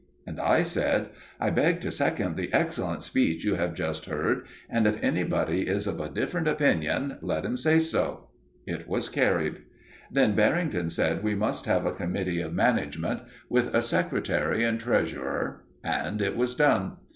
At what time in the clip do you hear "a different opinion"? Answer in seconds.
5.99-7.19